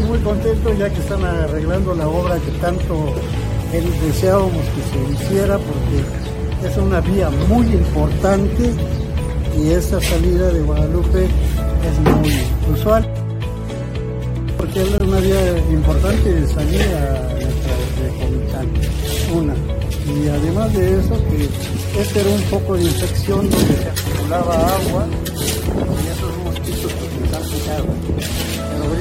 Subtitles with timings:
[0.00, 3.14] aquí muy contentos ya que están arreglando la obra que tanto
[3.72, 8.72] deseábamos que se hiciera porque es una vía muy importante
[9.58, 13.08] y esa salida de Guadalupe es muy usual
[14.56, 18.68] porque es una vía importante de salir a nuestra Comitán,
[19.34, 19.54] una.
[20.06, 25.06] Y además de eso, que este era un poco de infección donde se acumulaba agua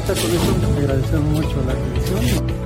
[0.09, 2.59] Ahorita con eso agradecemos mucho la atención.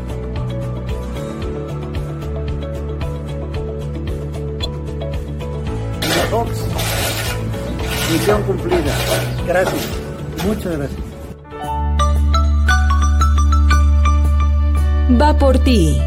[8.14, 8.96] Misión cumplida.
[9.46, 9.88] Gracias.
[10.46, 11.02] Muchas gracias.
[15.22, 16.00] Va por ti.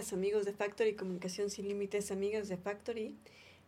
[0.00, 3.14] Amigos de Factory, Comunicación sin Límites, amigas de Factory.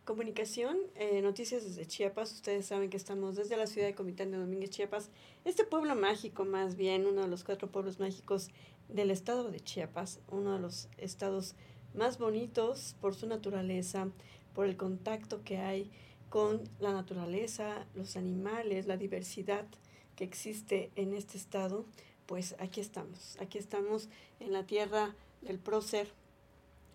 [0.03, 2.33] Comunicación, eh, noticias desde Chiapas.
[2.33, 5.11] Ustedes saben que estamos desde la ciudad de Comitán de Domínguez, Chiapas.
[5.45, 8.49] Este pueblo mágico, más bien, uno de los cuatro pueblos mágicos
[8.89, 11.53] del estado de Chiapas, uno de los estados
[11.93, 14.09] más bonitos por su naturaleza,
[14.55, 15.91] por el contacto que hay
[16.29, 19.67] con la naturaleza, los animales, la diversidad
[20.15, 21.85] que existe en este estado.
[22.25, 26.11] Pues aquí estamos, aquí estamos en la tierra del prócer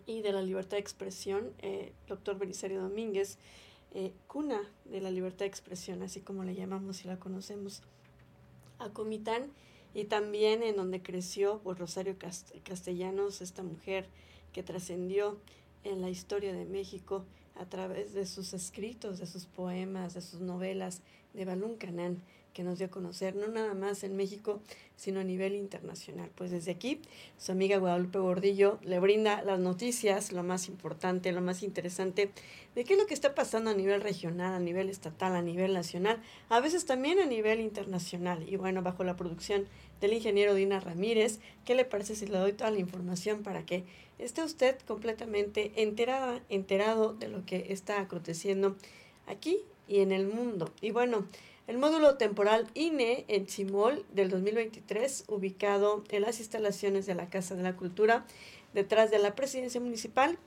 [0.09, 3.37] y de la libertad de expresión, eh, doctor Belisario Domínguez,
[3.93, 7.83] eh, cuna de la libertad de expresión, así como le llamamos y la conocemos,
[8.79, 9.53] a Comitán,
[9.93, 12.17] y también en donde creció Rosario
[12.65, 14.09] Castellanos, esta mujer
[14.55, 15.37] que trascendió
[15.85, 20.41] en la historia de México a través de sus escritos, de sus poemas, de sus
[20.41, 21.03] novelas,
[21.35, 22.23] de Balún Canán
[22.53, 24.61] que nos dio a conocer, no nada más en México,
[24.97, 26.31] sino a nivel internacional.
[26.35, 27.01] Pues desde aquí,
[27.37, 32.31] su amiga Guadalupe Gordillo le brinda las noticias, lo más importante, lo más interesante,
[32.75, 35.73] de qué es lo que está pasando a nivel regional, a nivel estatal, a nivel
[35.73, 38.45] nacional, a veces también a nivel internacional.
[38.49, 39.67] Y bueno, bajo la producción
[40.01, 43.85] del ingeniero Dina Ramírez, ¿qué le parece si le doy toda la información para que
[44.19, 48.77] esté usted completamente enterada, enterado de lo que está aconteciendo
[49.27, 50.73] aquí y en el mundo?
[50.81, 51.27] Y bueno,
[51.69, 57.55] el módulo temporal INE en Chimol del 2023, ubicado en las instalaciones de la Casa
[57.55, 58.25] de la Cultura,
[58.73, 60.39] detrás de la presidencia municipal.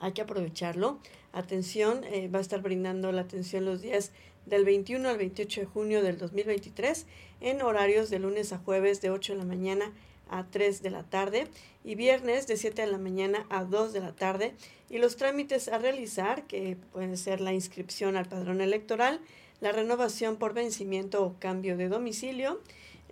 [0.00, 0.98] Hay que aprovecharlo.
[1.32, 4.10] Atención, eh, va a estar brindando la atención los días
[4.44, 7.06] del 21 al 28 de junio del 2023
[7.40, 9.92] en horarios de lunes a jueves de 8 de la mañana
[10.28, 11.46] a 3 de la tarde
[11.84, 14.54] y viernes de 7 de la mañana a 2 de la tarde
[14.88, 19.20] y los trámites a realizar que pueden ser la inscripción al padrón electoral,
[19.60, 22.60] la renovación por vencimiento o cambio de domicilio,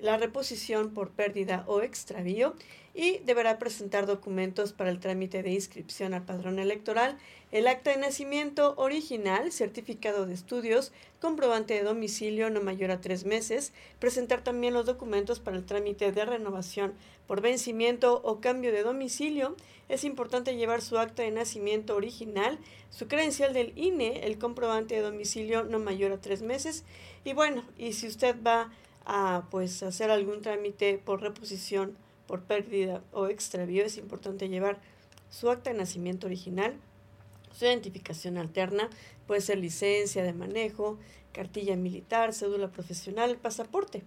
[0.01, 2.55] la reposición por pérdida o extravío
[2.95, 7.17] y deberá presentar documentos para el trámite de inscripción al padrón electoral,
[7.53, 13.25] el acta de nacimiento original, certificado de estudios, comprobante de domicilio no mayor a tres
[13.25, 16.93] meses, presentar también los documentos para el trámite de renovación
[17.27, 19.55] por vencimiento o cambio de domicilio.
[19.89, 22.59] Es importante llevar su acta de nacimiento original,
[22.91, 26.85] su credencial del INE, el comprobante de domicilio no mayor a tres meses.
[27.25, 28.71] Y bueno, y si usted va
[29.05, 31.97] a pues hacer algún trámite por reposición,
[32.29, 34.79] por pérdida o extravío, es importante llevar
[35.31, 36.77] su acta de nacimiento original,
[37.53, 38.89] su identificación alterna,
[39.27, 40.99] puede ser licencia de manejo,
[41.33, 44.05] cartilla militar, cédula profesional, pasaporte.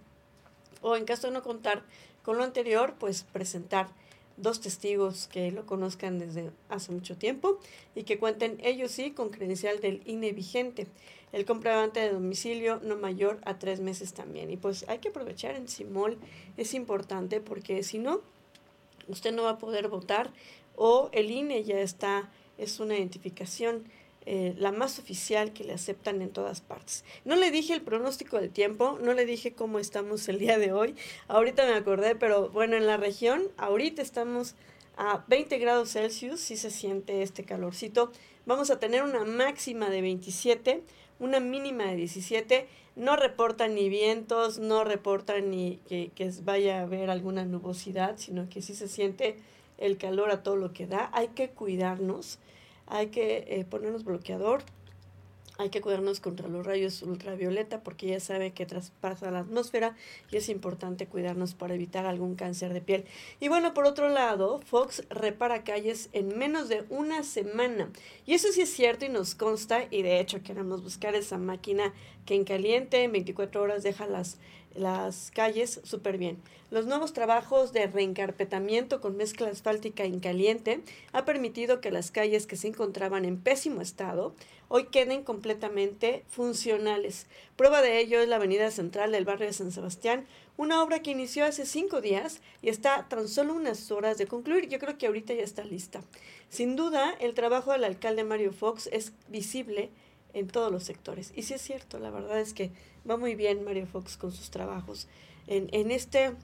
[0.80, 1.82] O en caso de no contar
[2.22, 3.88] con lo anterior, pues presentar
[4.36, 7.58] dos testigos que lo conozcan desde hace mucho tiempo
[7.94, 10.86] y que cuenten ellos sí con credencial del INE vigente.
[11.32, 14.50] El comprobante de domicilio no mayor a tres meses también.
[14.50, 16.18] Y pues hay que aprovechar en Simol,
[16.56, 18.20] es importante porque si no,
[19.08, 20.30] usted no va a poder votar
[20.76, 23.84] o el INE ya está, es una identificación
[24.24, 27.04] eh, la más oficial que le aceptan en todas partes.
[27.24, 30.72] No le dije el pronóstico del tiempo, no le dije cómo estamos el día de
[30.72, 30.94] hoy.
[31.26, 34.54] Ahorita me acordé, pero bueno, en la región, ahorita estamos
[34.96, 38.12] a 20 grados Celsius, si se siente este calorcito.
[38.44, 40.82] Vamos a tener una máxima de 27,
[41.20, 42.66] una mínima de 17.
[42.96, 46.10] No reportan ni vientos, no reportan ni que,
[46.42, 49.36] vaya a haber alguna nubosidad, sino que sí se siente
[49.78, 51.08] el calor a todo lo que da.
[51.12, 52.40] Hay que cuidarnos,
[52.88, 54.62] hay que eh, ponernos bloqueador,
[55.62, 59.96] hay que cuidarnos contra los rayos ultravioleta porque ya sabe que traspasa la atmósfera
[60.30, 63.04] y es importante cuidarnos para evitar algún cáncer de piel.
[63.40, 67.90] Y bueno, por otro lado, Fox repara calles en menos de una semana.
[68.26, 71.92] Y eso sí es cierto y nos consta y de hecho queremos buscar esa máquina
[72.26, 74.38] que en caliente en 24 horas deja las
[74.76, 76.38] las calles súper bien.
[76.70, 80.80] Los nuevos trabajos de reencarpetamiento con mezcla asfáltica en caliente
[81.12, 84.34] ha permitido que las calles que se encontraban en pésimo estado
[84.68, 87.26] hoy queden completamente funcionales.
[87.56, 90.24] Prueba de ello es la avenida central del barrio de San Sebastián,
[90.56, 94.70] una obra que inició hace cinco días y está tan solo unas horas de concluir.
[94.70, 96.00] Yo creo que ahorita ya está lista.
[96.48, 99.90] Sin duda, el trabajo del alcalde Mario Fox es visible
[100.34, 101.32] en todos los sectores.
[101.34, 102.70] Y sí es cierto, la verdad es que
[103.08, 105.08] va muy bien Mario Fox con sus trabajos.
[105.46, 106.34] En, en, este,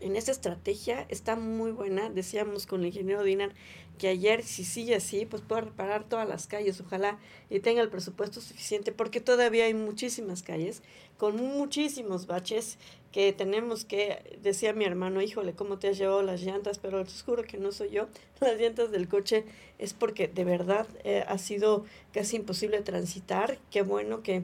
[0.00, 2.10] en esta estrategia está muy buena.
[2.10, 3.52] Decíamos con el ingeniero Dinar
[3.98, 7.18] que ayer, si sigue así, pues pueda reparar todas las calles, ojalá
[7.48, 10.82] y tenga el presupuesto suficiente, porque todavía hay muchísimas calles
[11.16, 12.78] con muchísimos baches
[13.16, 16.78] que tenemos que, decía mi hermano, híjole, ¿cómo te has llevado las llantas?
[16.78, 18.08] Pero te juro que no soy yo.
[18.42, 19.46] Las llantas del coche
[19.78, 23.56] es porque de verdad eh, ha sido casi imposible transitar.
[23.70, 24.42] Qué bueno que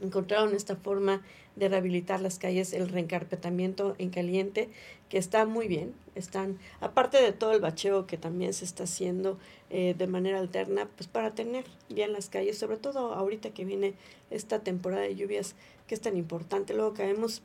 [0.00, 1.20] encontraron esta forma
[1.54, 4.70] de rehabilitar las calles, el reencarpetamiento en caliente,
[5.10, 5.92] que está muy bien.
[6.14, 9.38] Están, aparte de todo el bacheo que también se está haciendo
[9.68, 13.92] eh, de manera alterna, pues para tener bien las calles, sobre todo ahorita que viene
[14.30, 15.56] esta temporada de lluvias
[15.86, 16.72] que es tan importante.
[16.72, 17.42] Luego caemos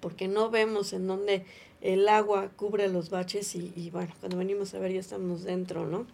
[0.00, 1.44] porque no vemos en dónde
[1.80, 5.86] el agua cubre los baches y, y, bueno, cuando venimos a ver ya estamos dentro,
[5.86, 6.06] ¿no?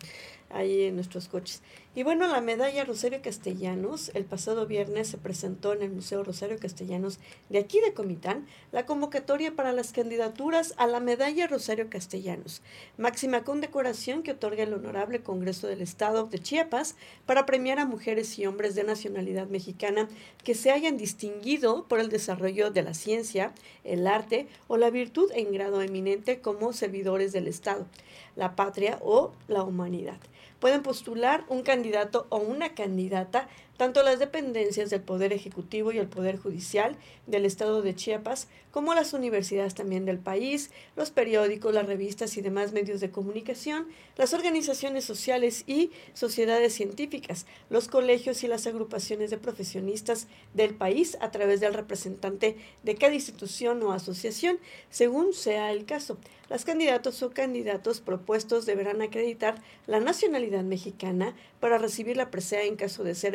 [0.51, 1.63] Ahí en nuestros coches.
[1.97, 6.59] Y bueno, la medalla Rosario Castellanos, el pasado viernes se presentó en el Museo Rosario
[6.59, 12.61] Castellanos de aquí de Comitán la convocatoria para las candidaturas a la medalla Rosario Castellanos,
[12.99, 18.39] máxima condecoración que otorga el Honorable Congreso del Estado de Chiapas para premiar a mujeres
[18.39, 20.07] y hombres de nacionalidad mexicana
[20.45, 23.55] que se hayan distinguido por el desarrollo de la ciencia,
[23.85, 27.87] el arte o la virtud en grado eminente como servidores del Estado,
[28.35, 30.19] la patria o la humanidad
[30.67, 33.47] pueden postular un candidato o una candidata
[33.77, 36.97] tanto las dependencias del Poder Ejecutivo y el Poder Judicial
[37.27, 42.43] del Estado de Chiapas, como las universidades también del país, los periódicos, las revistas y
[42.43, 43.87] demás medios de comunicación,
[44.17, 51.17] las organizaciones sociales y sociedades científicas, los colegios y las agrupaciones de profesionistas del país
[51.21, 54.59] a través del representante de cada institución o asociación,
[54.91, 56.19] según sea el caso.
[56.49, 62.77] Las candidatos o candidatos propuestos deberán acreditar la nacionalidad mexicana para recibir la presea en
[62.77, 63.35] caso de ser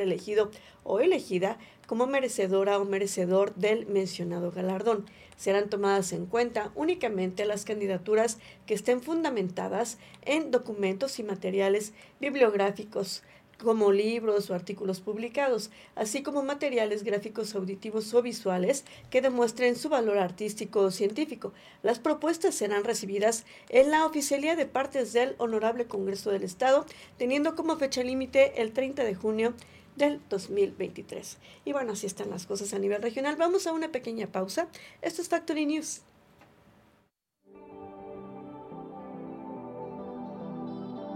[0.84, 1.58] o elegida
[1.88, 5.06] como merecedora o merecedor del mencionado galardón.
[5.36, 13.24] Serán tomadas en cuenta únicamente las candidaturas que estén fundamentadas en documentos y materiales bibliográficos,
[13.62, 19.90] como libros o artículos publicados, así como materiales gráficos auditivos o visuales que demuestren su
[19.90, 21.54] valor artístico o científico.
[21.84, 26.86] Las propuestas serán recibidas en la oficialía de partes del Honorable Congreso del Estado,
[27.18, 29.54] teniendo como fecha límite el 30 de junio
[29.96, 31.38] del 2023.
[31.66, 33.36] Y bueno, así están las cosas a nivel regional.
[33.36, 34.68] Vamos a una pequeña pausa.
[35.02, 36.02] Esto es Factory News.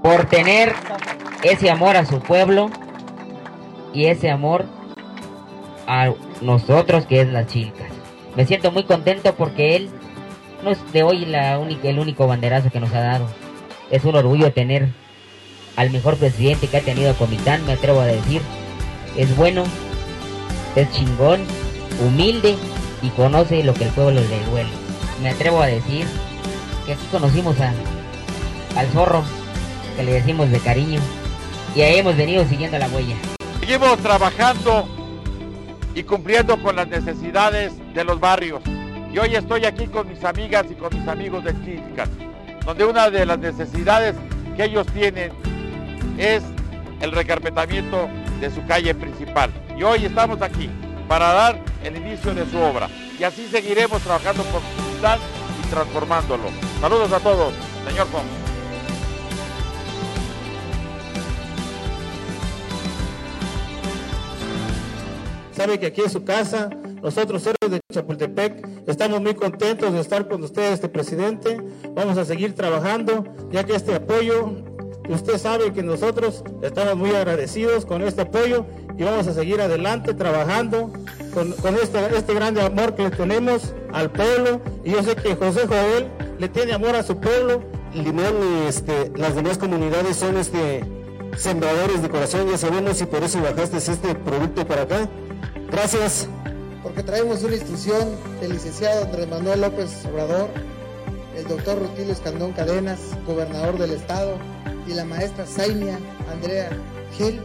[0.06, 0.72] por tener
[1.42, 2.70] ese amor a su pueblo
[3.92, 4.66] y ese amor
[5.88, 7.88] a nosotros que es las chicas.
[8.36, 9.90] Me siento muy contento porque él
[10.64, 13.28] no es de hoy la el único banderazo que nos ha dado.
[13.90, 14.90] Es un orgullo tener
[15.76, 18.44] al mejor presidente que ha tenido Comitán, me atrevo a decir.
[19.18, 19.64] Es bueno,
[20.76, 21.42] es chingón,
[22.06, 22.56] humilde
[23.02, 24.70] y conoce lo que el pueblo le duele.
[25.22, 26.06] Me atrevo a decir
[26.86, 27.74] que aquí conocimos a,
[28.78, 29.24] al zorro
[29.96, 31.00] que le decimos de cariño.
[31.76, 33.16] Y ahí hemos venido siguiendo la huella.
[33.62, 34.88] Seguimos trabajando
[35.94, 38.62] y cumpliendo con las necesidades de los barrios.
[39.14, 42.10] Y hoy estoy aquí con mis amigas y con mis amigos de Chilcas,
[42.66, 44.16] donde una de las necesidades
[44.58, 45.32] que ellos tienen
[46.18, 46.44] es
[47.00, 49.52] el recarpetamiento de su calle principal.
[49.78, 50.70] Y hoy estamos aquí
[51.08, 52.90] para dar el inicio de su obra.
[53.20, 55.20] Y así seguiremos trabajando por su ciudad
[55.64, 56.50] y transformándolo.
[56.82, 57.54] Saludos a todos,
[57.88, 58.26] señor Fox.
[65.56, 66.70] sabe que aquí es su casa.
[67.02, 71.62] Nosotros, héroes de Chapultepec, estamos muy contentos de estar con ustedes, este presidente.
[71.94, 74.75] Vamos a seguir trabajando, ya que este apoyo
[75.10, 78.66] Usted sabe que nosotros estamos muy agradecidos con este apoyo
[78.98, 80.92] y vamos a seguir adelante trabajando
[81.34, 84.62] con, este, este grande amor que le tenemos al pueblo.
[84.84, 86.08] Y yo sé que José Joel
[86.40, 87.62] le tiene amor a su pueblo.
[87.94, 90.84] Limón y este, las demás comunidades son este,
[91.38, 95.10] sembradores de corazón, ya sabemos, y por eso bajaste este producto para acá.
[95.72, 96.28] Gracias.
[96.84, 100.50] Porque traemos una instrucción del licenciado Andrés Manuel López Obrador,
[101.38, 104.38] el doctor Rutilio Escandón Cadenas, gobernador del estado,
[104.88, 106.00] y la maestra Zainia
[106.32, 106.70] Andrea
[107.18, 107.42] Gil,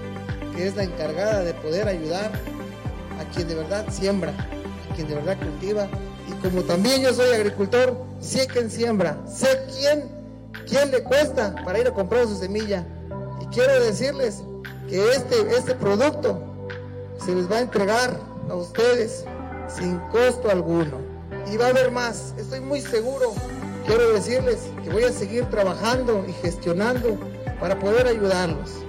[0.54, 2.30] que es la encargada de poder ayudar
[3.18, 5.88] a quien de verdad siembra, a quien de verdad cultiva.
[6.28, 10.10] Y como también yo soy agricultor, sé quién siembra, sé quién,
[10.68, 12.86] quién le cuesta para ir a comprar su semilla.
[13.40, 14.42] Y quiero decirles
[14.88, 16.42] que este, este producto
[17.24, 18.18] se les va a entregar
[18.48, 19.24] a ustedes
[19.68, 20.98] sin costo alguno.
[21.50, 23.32] Y va a haber más, estoy muy seguro.
[23.86, 27.18] Quiero decirles que voy a seguir trabajando y gestionando
[27.58, 28.84] para poder ayudarlos.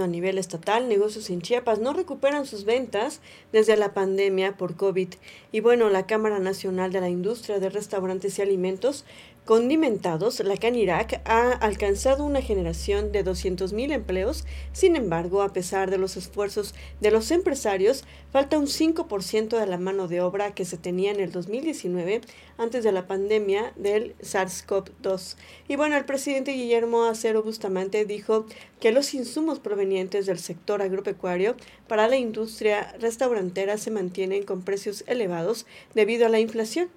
[0.00, 3.20] A nivel estatal, negocios en Chiapas no recuperan sus ventas
[3.52, 5.08] desde la pandemia por COVID.
[5.52, 9.04] Y bueno, la Cámara Nacional de la Industria de Restaurantes y Alimentos
[9.50, 14.46] condimentados, la Canirac ha alcanzado una generación de 200.000 empleos.
[14.72, 19.76] Sin embargo, a pesar de los esfuerzos de los empresarios, falta un 5% de la
[19.76, 22.20] mano de obra que se tenía en el 2019
[22.58, 25.34] antes de la pandemia del SARS-CoV-2.
[25.66, 28.46] Y bueno, el presidente Guillermo Acero Bustamante dijo
[28.78, 31.56] que los insumos provenientes del sector agropecuario
[31.88, 36.88] para la industria restaurantera se mantienen con precios elevados debido a la inflación.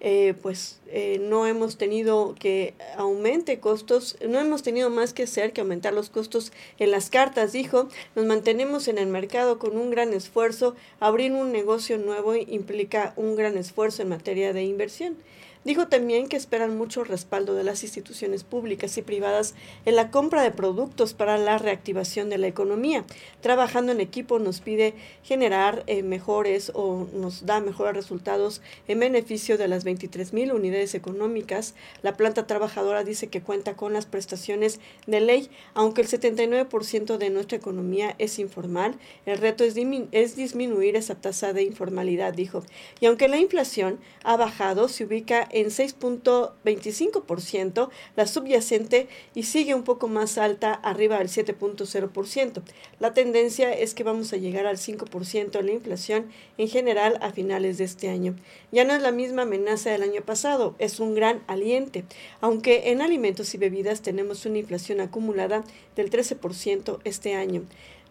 [0.00, 5.54] Eh, pues eh, no hemos tenido que aumente costos, no hemos tenido más que hacer
[5.54, 9.90] que aumentar los costos en las cartas, dijo, nos mantenemos en el mercado con un
[9.90, 15.16] gran esfuerzo, abrir un negocio nuevo implica un gran esfuerzo en materia de inversión.
[15.64, 20.42] Dijo también que esperan mucho respaldo de las instituciones públicas y privadas en la compra
[20.42, 23.04] de productos para la reactivación de la economía.
[23.40, 29.58] Trabajando en equipo nos pide generar eh, mejores o nos da mejores resultados en beneficio
[29.58, 31.74] de las 23 mil unidades económicas.
[32.02, 37.30] La planta trabajadora dice que cuenta con las prestaciones de ley, aunque el 79% de
[37.30, 38.96] nuestra economía es informal.
[39.24, 39.74] El reto es,
[40.12, 42.62] es disminuir esa tasa de informalidad, dijo.
[43.00, 49.84] Y aunque la inflación ha bajado, se ubica en 6.25%, la subyacente y sigue un
[49.84, 52.62] poco más alta arriba del 7.0%.
[53.00, 56.26] La tendencia es que vamos a llegar al 5% en la inflación
[56.58, 58.36] en general a finales de este año.
[58.70, 62.04] Ya no es la misma amenaza del año pasado, es un gran aliente,
[62.42, 67.62] aunque en alimentos y bebidas tenemos una inflación acumulada del 13% este año.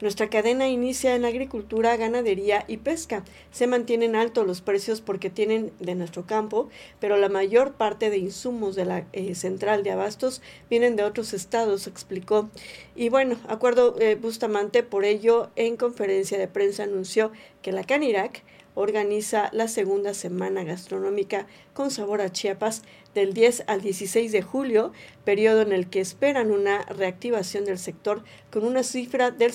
[0.01, 3.23] Nuestra cadena inicia en agricultura, ganadería y pesca.
[3.51, 8.17] Se mantienen altos los precios porque tienen de nuestro campo, pero la mayor parte de
[8.17, 12.49] insumos de la eh, central de abastos vienen de otros estados, explicó.
[12.93, 18.43] Y bueno, acuerdo eh, Bustamante, por ello, en conferencia de prensa anunció que la Canirac
[18.75, 22.83] organiza la segunda semana gastronómica con sabor a Chiapas
[23.15, 24.91] del 10 al 16 de julio,
[25.23, 29.53] periodo en el que esperan una reactivación del sector con una cifra del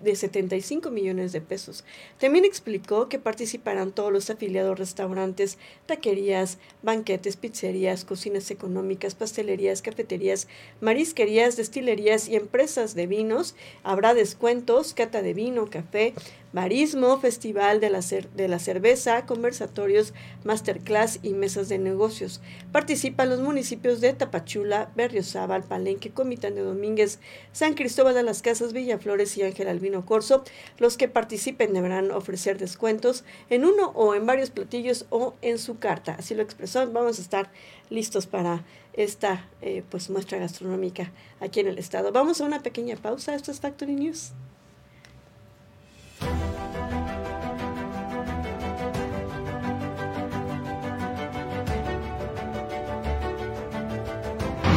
[0.00, 1.84] de 75 millones de pesos.
[2.18, 10.46] También explicó que participarán todos los afiliados restaurantes, taquerías, banquetes, pizzerías, cocinas económicas, pastelerías, cafeterías,
[10.80, 13.54] marisquerías, destilerías y empresas de vinos.
[13.82, 16.14] Habrá descuentos, cata de vino, café,
[16.52, 22.40] barismo, festival de la, de la cerveza, conversatorios, masterclass y mesas de negocios.
[22.98, 27.20] Participan los municipios de Tapachula, Berriozábal, Palenque, Comitán de Domínguez,
[27.52, 30.42] San Cristóbal de las Casas, Villaflores y Ángel Albino Corso.
[30.78, 35.78] Los que participen deberán ofrecer descuentos en uno o en varios platillos o en su
[35.78, 36.16] carta.
[36.18, 36.90] Así lo expresó.
[36.90, 37.52] Vamos a estar
[37.88, 38.64] listos para
[38.94, 42.10] esta eh, pues muestra gastronómica aquí en el estado.
[42.10, 43.32] Vamos a una pequeña pausa.
[43.36, 44.32] Esto es Factory News.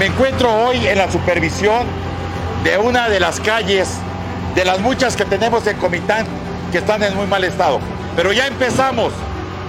[0.01, 1.85] Me encuentro hoy en la supervisión
[2.63, 3.87] de una de las calles,
[4.55, 6.25] de las muchas que tenemos en Comitán,
[6.71, 7.79] que están en muy mal estado.
[8.15, 9.13] Pero ya empezamos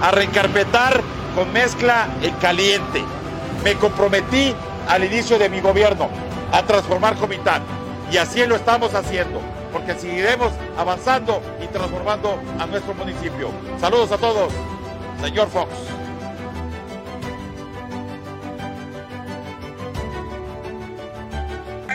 [0.01, 1.01] a reencarpetar
[1.35, 3.03] con mezcla en caliente.
[3.63, 4.55] Me comprometí
[4.89, 6.09] al inicio de mi gobierno
[6.51, 7.61] a transformar Comitán
[8.11, 9.39] y así lo estamos haciendo,
[9.71, 13.51] porque seguiremos avanzando y transformando a nuestro municipio.
[13.79, 14.51] Saludos a todos,
[15.21, 15.69] señor Fox.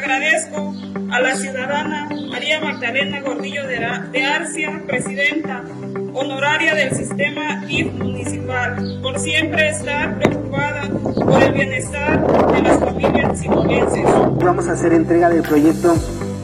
[0.08, 0.74] Agradezco
[1.10, 5.62] a la ciudadana María Magdalena Gordillo de Arcia, presidenta
[6.14, 13.38] honoraria del sistema IF municipal, por siempre estar preocupada por el bienestar de las familias
[13.38, 14.06] sinovenses.
[14.42, 15.94] Vamos a hacer entrega del proyecto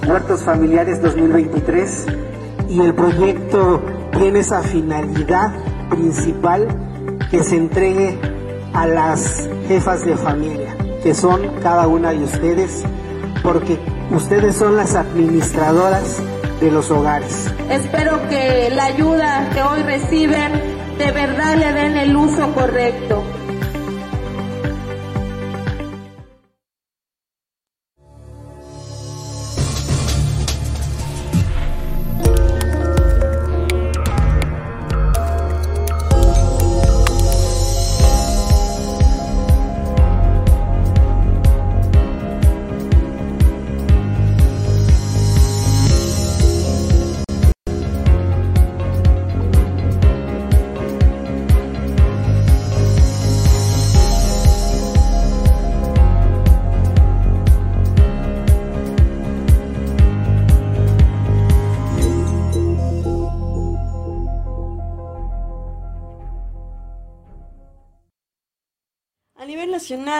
[0.06, 2.06] Muertos Familiares 2023
[2.68, 3.82] y el proyecto
[4.18, 5.54] tiene esa finalidad
[5.88, 6.68] principal
[7.30, 8.18] que se entregue
[8.74, 12.84] a las jefas de familia, que son cada una de ustedes,
[13.44, 13.78] porque
[14.10, 16.18] ustedes son las administradoras
[16.60, 17.52] de los hogares.
[17.70, 20.52] Espero que la ayuda que hoy reciben
[20.98, 23.23] de verdad le den el uso correcto.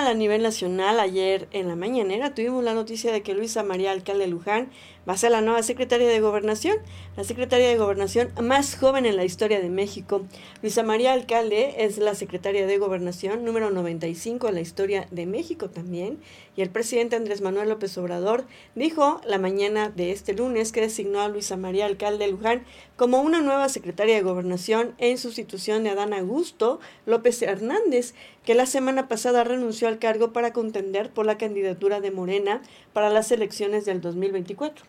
[0.07, 4.27] A nivel nacional, ayer en la mañanera tuvimos la noticia de que Luisa María Alcalde
[4.27, 4.71] Luján
[5.09, 6.77] va a ser la nueva secretaria de Gobernación,
[7.17, 10.25] la secretaria de Gobernación más joven en la historia de México.
[10.63, 15.71] Luisa María Alcalde es la secretaria de Gobernación número 95 en la historia de México
[15.71, 16.19] también.
[16.57, 21.21] Y el presidente Andrés Manuel López Obrador dijo la mañana de este lunes que designó
[21.21, 22.65] a Luisa María Alcalde Luján
[22.97, 28.15] como una nueva secretaria de Gobernación en sustitución de Adán Augusto López Hernández,
[28.45, 32.63] que la semana pasada renunció al cargo para contender por la candidatura de Morena
[32.93, 34.85] para las elecciones del 2024.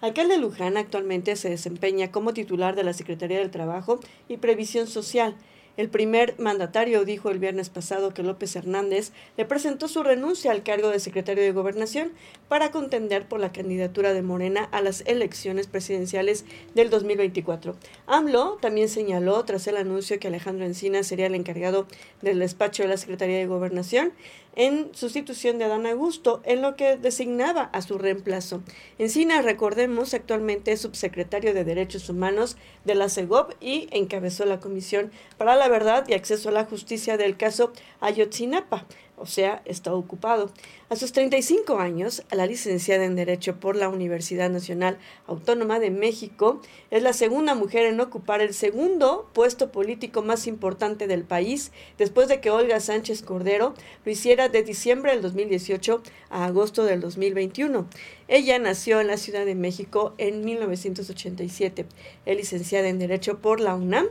[0.00, 5.34] Alcalde Luján actualmente se desempeña como titular de la Secretaría del Trabajo y Previsión Social.
[5.78, 10.64] El primer mandatario dijo el viernes pasado que López Hernández le presentó su renuncia al
[10.64, 12.10] cargo de secretario de Gobernación
[12.48, 17.76] para contender por la candidatura de Morena a las elecciones presidenciales del 2024.
[18.08, 21.86] AMLO también señaló, tras el anuncio que Alejandro Encina sería el encargado
[22.22, 24.14] del despacho de la Secretaría de Gobernación,
[24.56, 28.60] en sustitución de Adán Augusto, en lo que designaba a su reemplazo.
[28.98, 35.12] Encina, recordemos, actualmente es subsecretario de Derechos Humanos de la CEGOP y encabezó la Comisión
[35.36, 38.86] para la Verdad y Acceso a la Justicia del caso Ayotzinapa
[39.20, 40.50] o sea, está ocupado.
[40.88, 46.60] A sus 35 años, la licenciada en Derecho por la Universidad Nacional Autónoma de México
[46.90, 52.28] es la segunda mujer en ocupar el segundo puesto político más importante del país, después
[52.28, 57.86] de que Olga Sánchez Cordero lo hiciera de diciembre del 2018 a agosto del 2021.
[58.28, 61.86] Ella nació en la Ciudad de México en 1987.
[62.24, 64.06] Es licenciada en Derecho por la UNAM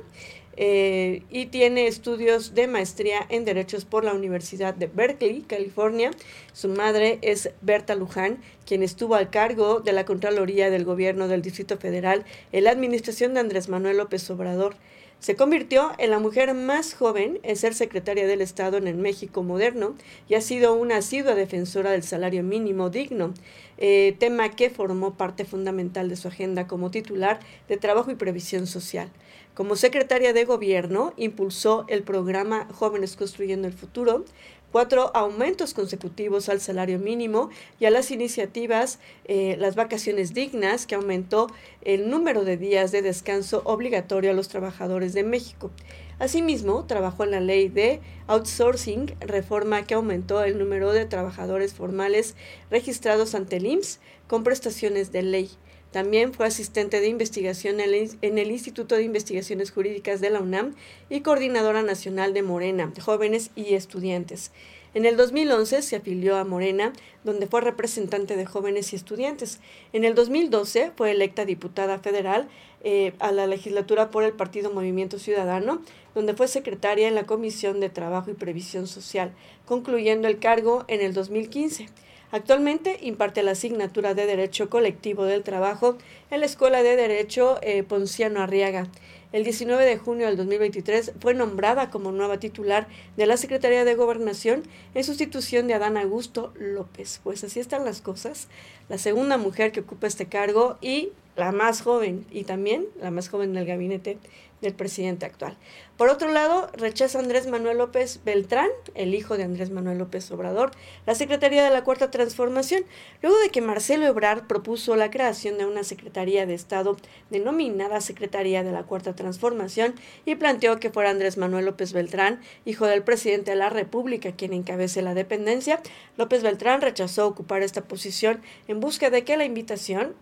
[0.60, 6.10] eh, y tiene estudios de maestría en Derechos por la Universidad de Berkeley, California.
[6.52, 11.44] Su madre es Berta Luján, quien estuvo al cargo de la Contraloría del Gobierno del
[11.44, 14.76] Distrito Federal en la administración de Andrés Manuel López Obrador.
[15.20, 19.42] Se convirtió en la mujer más joven en ser secretaria del Estado en el México
[19.42, 19.96] moderno
[20.30, 23.34] y ha sido una asidua defensora del salario mínimo digno,
[23.80, 28.68] eh, tema que formó parte fundamental de su agenda como titular de Trabajo y Previsión
[28.68, 29.10] Social.
[29.58, 34.24] Como secretaria de Gobierno, impulsó el programa Jóvenes Construyendo el Futuro,
[34.72, 40.94] cuatro aumentos consecutivos al salario mínimo y a las iniciativas eh, Las Vacaciones Dignas, que
[40.94, 41.48] aumentó
[41.82, 45.72] el número de días de descanso obligatorio a los trabajadores de México.
[46.20, 52.36] Asimismo, trabajó en la ley de outsourcing, reforma que aumentó el número de trabajadores formales
[52.70, 55.50] registrados ante el IMSS con prestaciones de ley.
[55.98, 60.76] También fue asistente de investigación en el Instituto de Investigaciones Jurídicas de la UNAM
[61.10, 64.52] y coordinadora nacional de Morena, jóvenes y estudiantes.
[64.94, 69.60] En el 2011 se afilió a Morena, donde fue representante de jóvenes y estudiantes.
[69.92, 72.48] En el 2012 fue electa diputada federal
[72.84, 75.82] eh, a la legislatura por el Partido Movimiento Ciudadano,
[76.14, 79.32] donde fue secretaria en la Comisión de Trabajo y Previsión Social,
[79.66, 81.88] concluyendo el cargo en el 2015.
[82.30, 85.98] Actualmente imparte la asignatura de Derecho Colectivo del Trabajo
[86.30, 88.88] en la Escuela de Derecho eh, Ponciano Arriaga.
[89.32, 93.96] El 19 de junio del 2023 fue nombrada como nueva titular de la Secretaría de
[93.96, 94.64] Gobernación
[94.94, 97.22] en sustitución de Adán Augusto López.
[97.24, 98.50] Pues así están las cosas.
[98.90, 103.30] La segunda mujer que ocupa este cargo y la más joven y también la más
[103.30, 104.18] joven del gabinete
[104.62, 105.58] del presidente actual.
[105.98, 110.72] Por otro lado, rechaza Andrés Manuel López Beltrán, el hijo de Andrés Manuel López Obrador,
[111.06, 112.84] la Secretaría de la Cuarta Transformación,
[113.22, 116.98] luego de que Marcelo Ebrard propuso la creación de una Secretaría de Estado
[117.30, 122.86] denominada Secretaría de la Cuarta Transformación y planteó que fuera Andrés Manuel López Beltrán, hijo
[122.86, 125.82] del presidente de la República, quien encabece la dependencia.
[126.16, 130.16] López Beltrán rechazó ocupar esta posición en busca de que la invitación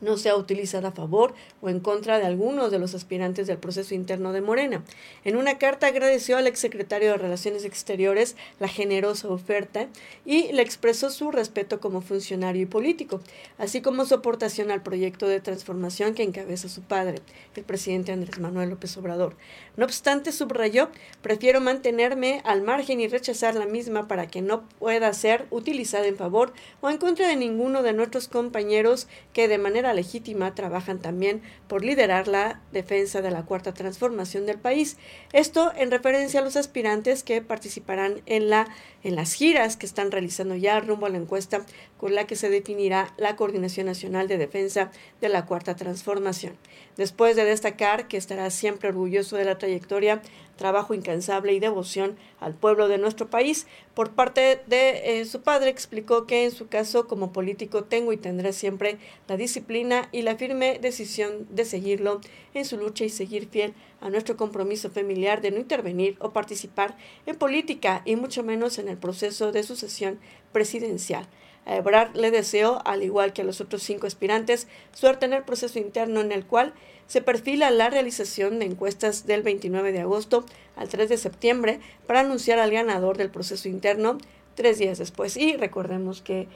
[0.00, 3.94] no sea utilizada a favor o en contra de algunos de los aspirantes del proceso
[3.94, 4.82] interno de Morena.
[5.24, 9.88] En una carta agradeció al exsecretario de Relaciones Exteriores la generosa oferta
[10.24, 13.20] y le expresó su respeto como funcionario y político,
[13.58, 17.18] así como su aportación al proyecto de transformación que encabeza su padre,
[17.54, 19.36] el presidente Andrés Manuel López Obrador.
[19.76, 20.88] No obstante, subrayó,
[21.22, 26.16] prefiero mantenerme al margen y rechazar la misma para que no pueda ser utilizada en
[26.16, 31.42] favor o en contra de ninguno de nuestros compañeros que de manera legítima trabajan también
[31.68, 34.96] por liderar la defensa de la cuarta transformación del país.
[35.32, 38.68] Esto en referencia a los aspirantes que participarán en, la,
[39.02, 41.66] en las giras que están realizando ya rumbo a la encuesta
[41.98, 46.56] con la que se definirá la Coordinación Nacional de Defensa de la Cuarta Transformación.
[46.96, 50.22] Después de destacar que estará siempre orgulloso de la trayectoria
[50.56, 53.66] trabajo incansable y devoción al pueblo de nuestro país.
[53.94, 58.16] Por parte de eh, su padre explicó que en su caso como político tengo y
[58.16, 62.20] tendré siempre la disciplina y la firme decisión de seguirlo
[62.54, 66.96] en su lucha y seguir fiel a nuestro compromiso familiar de no intervenir o participar
[67.26, 70.20] en política y mucho menos en el proceso de sucesión
[70.52, 71.26] presidencial.
[71.66, 75.42] A Ebrard le deseo, al igual que a los otros cinco aspirantes, suerte en el
[75.42, 76.74] proceso interno en el cual
[77.06, 80.44] se perfila la realización de encuestas del 29 de agosto
[80.76, 84.18] al 3 de septiembre para anunciar al ganador del proceso interno
[84.54, 85.36] tres días después.
[85.36, 86.48] Y recordemos que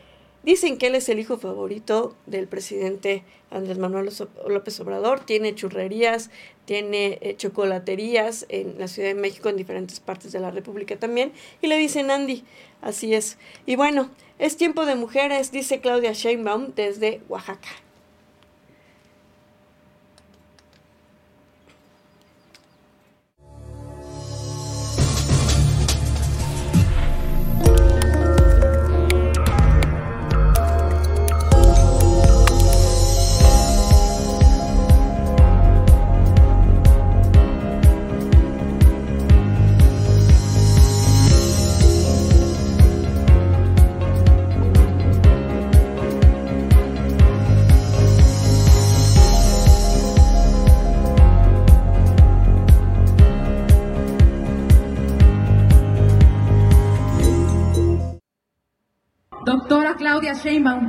[0.43, 4.11] dicen que él es el hijo favorito del presidente Andrés Manuel
[4.47, 6.31] López Obrador, tiene churrerías,
[6.65, 11.33] tiene eh, chocolaterías en la Ciudad de México, en diferentes partes de la República también,
[11.63, 12.45] y le dicen Andy,
[12.83, 13.39] así es.
[13.67, 17.69] Y bueno, es tiempo de mujeres, dice Claudia Sheinbaum desde Oaxaca.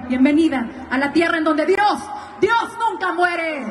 [0.10, 2.00] Bienvenida a la tierra en donde Dios,
[2.42, 3.64] Dios nunca muere.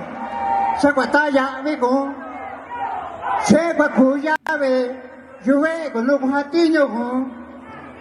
[1.59, 2.15] Amigo,
[5.45, 6.89] Yuve con los jatiños,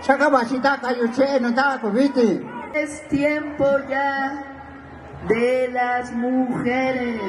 [0.02, 1.82] Sakabashita Kayuche, no estaba.
[2.74, 4.44] Es tiempo ya
[5.28, 7.20] de las mujeres.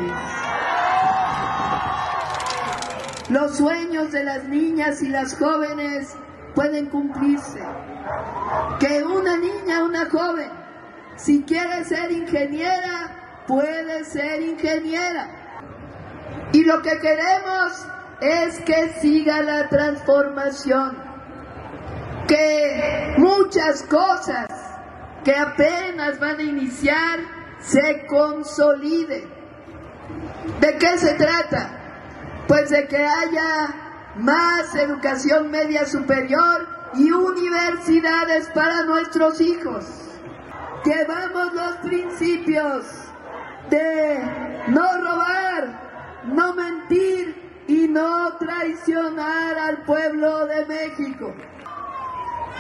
[3.31, 6.15] Los sueños de las niñas y las jóvenes
[6.55, 7.63] pueden cumplirse.
[8.79, 10.51] Que una niña, una joven,
[11.19, 15.29] si quiere ser ingeniera, puede ser ingeniera.
[16.53, 17.87] Y lo que queremos
[18.21, 20.97] es que siga la transformación,
[22.29, 24.47] que muchas cosas
[25.25, 27.19] que apenas van a iniciar
[27.61, 29.29] se consoliden.
[30.61, 32.45] ¿De qué se trata?
[32.47, 40.08] Pues de que haya más educación media superior y universidades para nuestros hijos.
[40.85, 42.85] Llevamos los principios
[43.69, 44.19] de
[44.69, 51.35] no robar, no mentir y no traicionar al pueblo de México.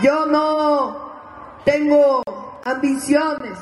[0.03, 2.23] Yo no tengo
[2.65, 3.59] ambiciones,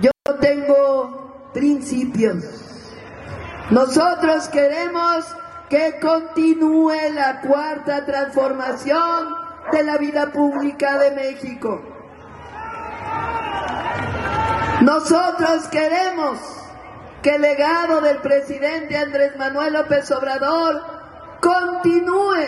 [0.00, 2.44] yo tengo principios.
[3.70, 5.24] Nosotros queremos
[5.68, 9.34] que continúe la cuarta transformación
[9.72, 11.97] de la vida pública de México.
[14.82, 16.38] Nosotros queremos
[17.20, 20.80] que el legado del presidente Andrés Manuel López Obrador
[21.40, 22.46] continúe.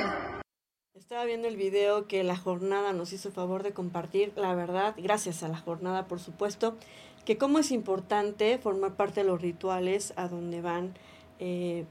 [0.94, 5.42] Estaba viendo el video que la jornada nos hizo favor de compartir, la verdad, gracias
[5.42, 6.76] a la jornada por supuesto,
[7.24, 10.94] que cómo es importante formar parte de los rituales a donde van
[11.40, 11.84] eh,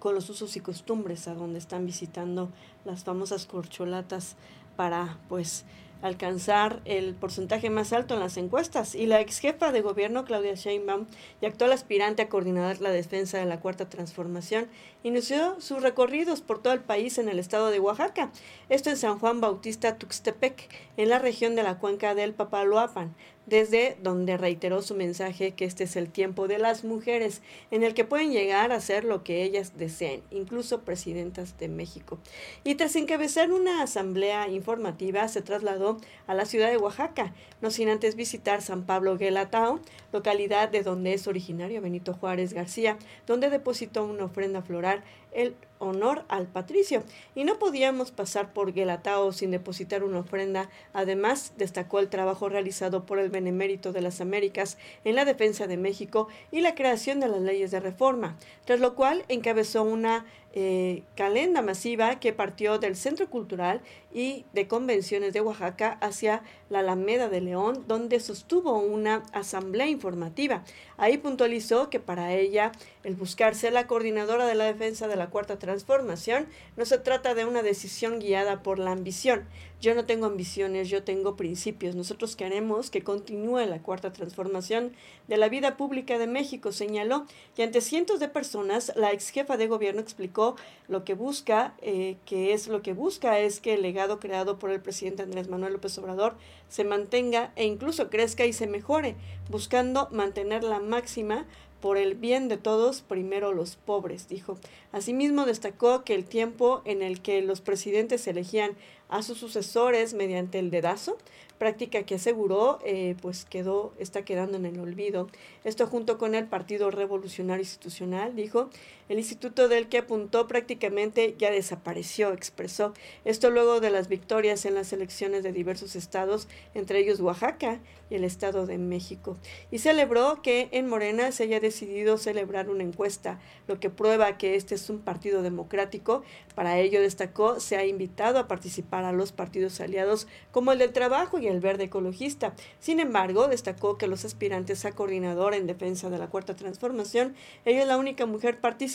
[0.00, 2.50] con los usos y costumbres, a donde están visitando
[2.84, 4.34] las famosas corcholatas
[4.74, 5.64] para pues
[6.04, 8.94] alcanzar el porcentaje más alto en las encuestas.
[8.94, 11.06] Y la ex jefa de gobierno, Claudia Sheinbaum,
[11.40, 14.68] y actual aspirante a coordinar la defensa de la Cuarta Transformación,
[15.02, 18.30] inició sus recorridos por todo el país en el estado de Oaxaca.
[18.68, 23.14] Esto en San Juan Bautista Tuxtepec, en la región de la cuenca del Papaloapan,
[23.46, 27.94] desde donde reiteró su mensaje que este es el tiempo de las mujeres, en el
[27.94, 32.18] que pueden llegar a ser lo que ellas deseen, incluso presidentas de México.
[32.64, 37.88] Y tras encabezar una asamblea informativa, se trasladó a la ciudad de Oaxaca, no sin
[37.88, 39.80] antes visitar San Pablo Guelatao,
[40.12, 45.02] localidad de donde es originario Benito Juárez García, donde depositó una ofrenda floral
[45.32, 45.54] el
[45.84, 47.02] honor al patricio.
[47.34, 50.70] Y no podíamos pasar por Guelatao sin depositar una ofrenda.
[50.92, 55.76] Además, destacó el trabajo realizado por el Benemérito de las Américas en la defensa de
[55.76, 60.24] México y la creación de las leyes de reforma, tras lo cual encabezó una
[60.56, 63.80] eh, calenda masiva que partió del Centro Cultural
[64.12, 70.62] y de Convenciones de Oaxaca hacia la Alameda de León, donde sostuvo una asamblea informativa.
[70.96, 72.70] Ahí puntualizó que para ella
[73.02, 77.46] el buscarse la coordinadora de la defensa de la Cuarta Transformación no se trata de
[77.46, 79.48] una decisión guiada por la ambición.
[79.84, 81.94] Yo no tengo ambiciones, yo tengo principios.
[81.94, 84.92] Nosotros queremos que continúe la Cuarta Transformación
[85.28, 89.58] de la vida pública de México, señaló, y ante cientos de personas, la ex jefa
[89.58, 90.56] de gobierno explicó
[90.88, 94.70] lo que busca, eh, que es lo que busca es que el legado creado por
[94.70, 96.34] el presidente Andrés Manuel López Obrador
[96.70, 99.16] se mantenga e incluso crezca y se mejore,
[99.50, 101.44] buscando mantener la máxima
[101.84, 104.56] por el bien de todos, primero los pobres, dijo.
[104.90, 108.74] Asimismo, destacó que el tiempo en el que los presidentes elegían
[109.08, 111.16] a sus sucesores mediante el dedazo,
[111.58, 115.28] práctica que aseguró eh, pues quedó, está quedando en el olvido.
[115.62, 118.70] Esto junto con el Partido Revolucionario Institucional, dijo,
[119.08, 122.94] el instituto del que apuntó prácticamente ya desapareció, expresó.
[123.24, 128.14] Esto luego de las victorias en las elecciones de diversos estados, entre ellos Oaxaca y
[128.14, 129.36] el Estado de México.
[129.70, 134.56] Y celebró que en Morena se haya decidido celebrar una encuesta, lo que prueba que
[134.56, 136.22] este es un partido democrático.
[136.54, 140.92] Para ello destacó, se ha invitado a participar a los partidos aliados como el del
[140.92, 142.54] Trabajo y el Verde Ecologista.
[142.80, 147.82] Sin embargo, destacó que los aspirantes a coordinador en defensa de la Cuarta Transformación, ella
[147.82, 148.93] es la única mujer participante.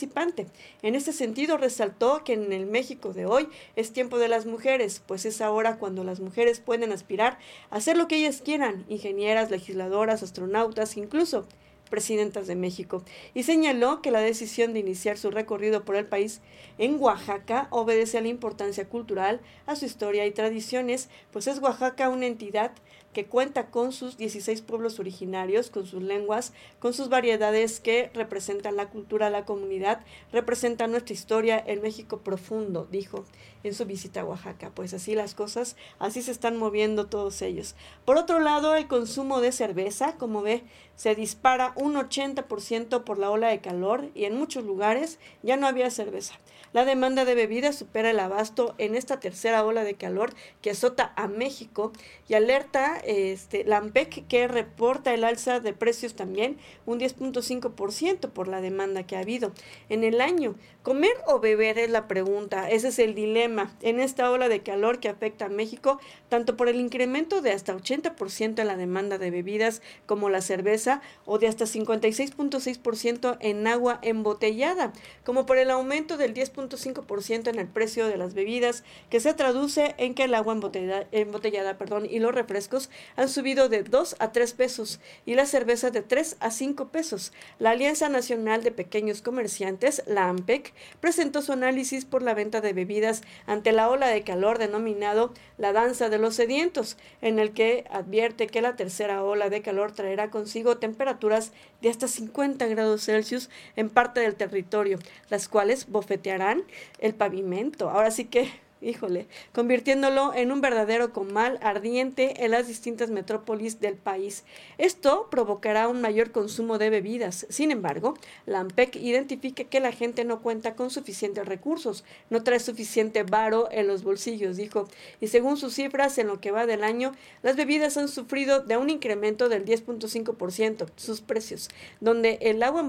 [0.82, 5.02] En este sentido, resaltó que en el México de hoy es tiempo de las mujeres,
[5.06, 7.38] pues es ahora cuando las mujeres pueden aspirar
[7.70, 11.46] a hacer lo que ellas quieran, ingenieras, legisladoras, astronautas, incluso
[11.90, 13.02] presidentas de México,
[13.34, 16.40] y señaló que la decisión de iniciar su recorrido por el país
[16.78, 22.08] en Oaxaca obedece a la importancia cultural, a su historia y tradiciones, pues es Oaxaca
[22.08, 22.70] una entidad
[23.12, 28.76] que cuenta con sus 16 pueblos originarios, con sus lenguas, con sus variedades que representan
[28.76, 33.24] la cultura, la comunidad, representan nuestra historia, el México profundo, dijo
[33.62, 34.70] en su visita a Oaxaca.
[34.74, 37.74] Pues así las cosas, así se están moviendo todos ellos.
[38.04, 40.62] Por otro lado, el consumo de cerveza, como ve,
[40.94, 45.66] se dispara un 80% por la ola de calor y en muchos lugares ya no
[45.66, 46.34] había cerveza.
[46.72, 51.12] La demanda de bebidas supera el abasto en esta tercera ola de calor que azota
[51.16, 51.92] a México
[52.28, 58.48] y alerta este, la AMPEC que reporta el alza de precios también un 10.5% por
[58.48, 59.52] la demanda que ha habido
[59.88, 60.54] en el año.
[60.82, 64.98] Comer o beber es la pregunta, ese es el dilema en esta ola de calor
[64.98, 69.30] que afecta a México, tanto por el incremento de hasta 80% en la demanda de
[69.30, 74.92] bebidas como la cerveza o de hasta 56.6% en agua embotellada,
[75.24, 79.94] como por el aumento del 10.5% en el precio de las bebidas, que se traduce
[79.98, 84.32] en que el agua embotellada, embotellada perdón, y los refrescos han subido de 2 a
[84.32, 87.32] 3 pesos y la cerveza de 3 a 5 pesos.
[87.58, 92.72] La Alianza Nacional de Pequeños Comerciantes, la AMPEC, presentó su análisis por la venta de
[92.72, 97.84] bebidas ante la ola de calor denominado la danza de los sedientos, en el que
[97.90, 103.50] advierte que la tercera ola de calor traerá consigo temperaturas de hasta 50 grados Celsius
[103.76, 104.98] en parte del territorio,
[105.28, 106.64] las cuales bofetearán
[106.98, 107.90] el pavimento.
[107.90, 113.96] Ahora sí que híjole, convirtiéndolo en un verdadero comal ardiente en las distintas metrópolis del
[113.96, 114.44] país.
[114.78, 117.46] Esto provocará un mayor consumo de bebidas.
[117.48, 118.14] Sin embargo,
[118.46, 123.86] la identifica que la gente no cuenta con suficientes recursos, no trae suficiente varo en
[123.86, 124.88] los bolsillos, dijo.
[125.20, 127.12] Y según sus cifras, en lo que va del año,
[127.42, 131.68] las bebidas han sufrido de un incremento del 10.5%, sus precios,
[132.00, 132.80] donde el agua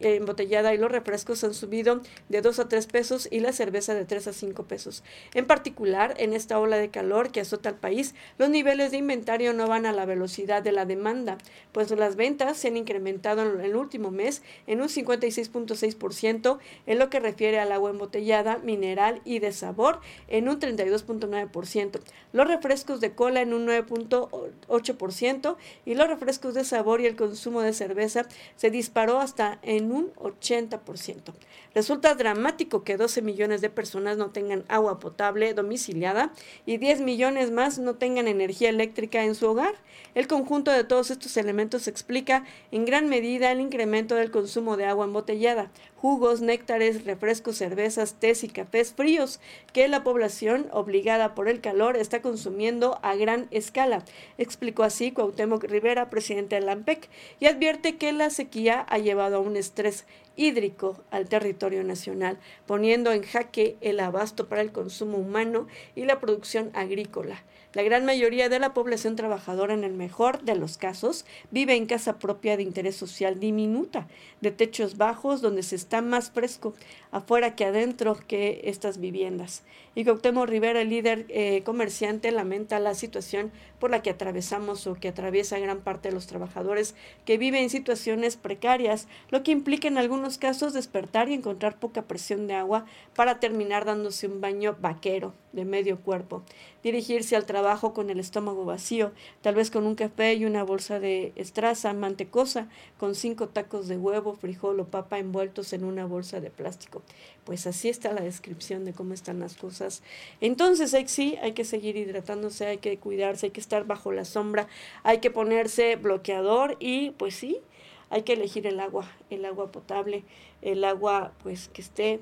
[0.00, 4.04] embotellada y los refrescos han subido de 2 a 3 pesos y la cerveza de
[4.04, 5.02] 3 a 5 pesos.
[5.36, 9.52] En particular, en esta ola de calor que azota al país, los niveles de inventario
[9.52, 11.36] no van a la velocidad de la demanda,
[11.72, 17.10] pues las ventas se han incrementado en el último mes en un 56.6% en lo
[17.10, 22.00] que refiere al agua embotellada, mineral y de sabor en un 32.9%,
[22.32, 27.60] los refrescos de cola en un 9.8% y los refrescos de sabor y el consumo
[27.60, 28.24] de cerveza
[28.56, 31.34] se disparó hasta en un 80%.
[31.74, 36.32] Resulta dramático que 12 millones de personas no tengan agua potable domiciliada
[36.64, 39.74] y 10 millones más no tengan energía eléctrica en su hogar.
[40.14, 44.86] El conjunto de todos estos elementos explica en gran medida el incremento del consumo de
[44.86, 49.40] agua embotellada, jugos, néctares, refrescos, cervezas, tés y cafés fríos
[49.72, 54.04] que la población, obligada por el calor, está consumiendo a gran escala,
[54.38, 57.08] explicó así Cuauhtémoc Rivera, presidente de la AMPEC,
[57.40, 60.04] y advierte que la sequía ha llevado a un estrés
[60.36, 66.20] hídrico al territorio nacional, poniendo en jaque el abasto para el consumo humano y la
[66.20, 67.42] producción agrícola.
[67.76, 71.84] La gran mayoría de la población trabajadora, en el mejor de los casos, vive en
[71.84, 74.08] casa propia de interés social diminuta,
[74.40, 76.74] de techos bajos donde se está más fresco
[77.12, 79.62] afuera que adentro que estas viviendas.
[79.94, 84.94] Y Cuauhtémoc Rivera, el líder eh, comerciante, lamenta la situación por la que atravesamos o
[84.94, 89.86] que atraviesa gran parte de los trabajadores que viven en situaciones precarias, lo que implica
[89.86, 94.76] en algunos casos despertar y encontrar poca presión de agua para terminar dándose un baño
[94.80, 96.42] vaquero de medio cuerpo,
[96.86, 99.10] dirigirse al trabajo con el estómago vacío,
[99.42, 103.96] tal vez con un café y una bolsa de estraza mantecosa, con cinco tacos de
[103.96, 107.02] huevo, frijol o papa envueltos en una bolsa de plástico.
[107.42, 110.04] Pues así está la descripción de cómo están las cosas.
[110.40, 114.68] Entonces, sí, hay que seguir hidratándose, hay que cuidarse, hay que estar bajo la sombra,
[115.02, 117.62] hay que ponerse bloqueador y pues sí,
[118.10, 120.22] hay que elegir el agua, el agua potable,
[120.62, 122.20] el agua pues que esté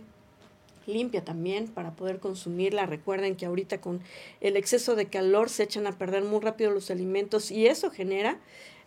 [0.87, 2.87] limpia también para poder consumirla.
[2.87, 4.01] Recuerden que ahorita con
[4.41, 8.39] el exceso de calor se echan a perder muy rápido los alimentos y eso genera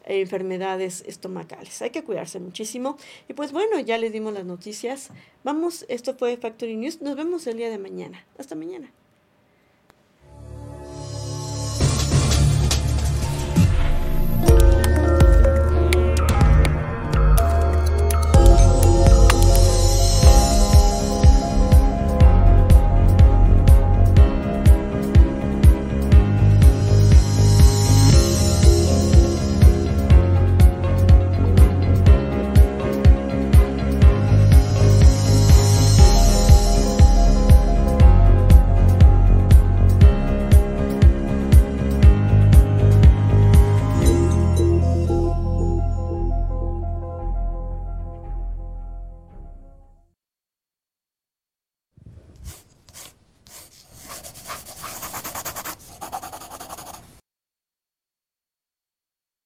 [0.05, 1.81] eh, enfermedades estomacales.
[1.81, 2.97] Hay que cuidarse muchísimo.
[3.27, 5.09] Y pues bueno, ya les dimos las noticias.
[5.43, 7.01] Vamos, esto fue Factory News.
[7.01, 8.25] Nos vemos el día de mañana.
[8.37, 8.91] Hasta mañana.